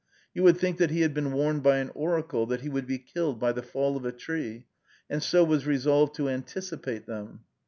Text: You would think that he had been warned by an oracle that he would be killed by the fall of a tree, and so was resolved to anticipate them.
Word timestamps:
You 0.33 0.41
would 0.41 0.57
think 0.57 0.79
that 0.79 0.89
he 0.89 1.01
had 1.01 1.13
been 1.13 1.31
warned 1.31 1.61
by 1.61 1.77
an 1.77 1.91
oracle 1.93 2.47
that 2.47 2.61
he 2.61 2.69
would 2.69 2.87
be 2.87 2.97
killed 2.97 3.39
by 3.39 3.51
the 3.51 3.61
fall 3.61 3.95
of 3.95 4.03
a 4.03 4.11
tree, 4.11 4.65
and 5.11 5.21
so 5.21 5.43
was 5.43 5.67
resolved 5.67 6.15
to 6.15 6.27
anticipate 6.27 7.05
them. 7.05 7.41